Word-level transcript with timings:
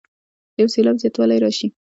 د 0.55 0.55
یو 0.61 0.69
سېلاب 0.73 0.97
زیاتوالی 1.01 1.37
راشي. 1.43 1.67